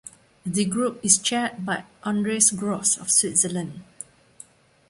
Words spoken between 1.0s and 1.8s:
is chaired